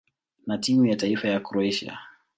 [0.47, 1.99] na timu ya taifa ya Kroatia.